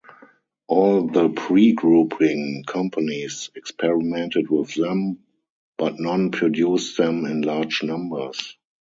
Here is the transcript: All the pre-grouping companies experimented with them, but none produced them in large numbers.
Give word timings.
All 0.65 1.05
the 1.05 1.29
pre-grouping 1.29 2.63
companies 2.65 3.51
experimented 3.53 4.49
with 4.49 4.73
them, 4.73 5.19
but 5.77 5.99
none 5.99 6.31
produced 6.31 6.97
them 6.97 7.25
in 7.25 7.41
large 7.43 7.83
numbers. 7.83 8.57